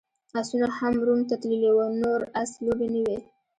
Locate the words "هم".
0.77-0.93